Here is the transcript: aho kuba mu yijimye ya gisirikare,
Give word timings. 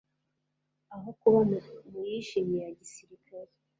aho 0.95 1.09
kuba 1.19 1.39
mu 1.89 1.99
yijimye 2.07 2.57
ya 2.65 2.71
gisirikare, 2.79 3.51